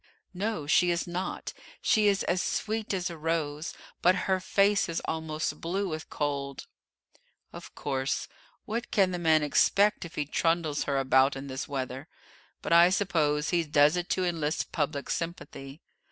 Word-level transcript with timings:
"No, 0.33 0.65
she 0.65 0.89
is 0.89 1.05
not. 1.05 1.53
She 1.79 2.07
is 2.07 2.23
as 2.23 2.41
sweet 2.41 2.91
as 2.91 3.11
a 3.11 3.17
rose; 3.19 3.71
but 4.01 4.15
her 4.25 4.39
face 4.39 4.89
is 4.89 4.99
almost 5.05 5.61
blue 5.61 5.87
with 5.89 6.09
cold." 6.09 6.65
"Of 7.53 7.75
course; 7.75 8.27
what 8.65 8.89
can 8.89 9.11
the 9.11 9.19
man 9.19 9.43
expect 9.43 10.03
if 10.03 10.15
he 10.15 10.25
trundles 10.25 10.85
her 10.85 10.97
about 10.97 11.35
in 11.35 11.45
this 11.45 11.67
weather? 11.67 12.07
But 12.63 12.73
I 12.73 12.89
suppose 12.89 13.51
he 13.51 13.63
does 13.63 13.95
it 13.95 14.09
to 14.09 14.25
enlist 14.25 14.71
public 14.71 15.07
sympathy. 15.11 15.81